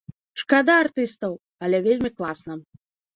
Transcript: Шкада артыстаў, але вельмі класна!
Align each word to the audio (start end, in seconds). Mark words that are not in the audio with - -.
Шкада 0.43 0.75
артыстаў, 0.83 1.33
але 1.65 1.77
вельмі 1.89 2.11
класна! 2.17 2.57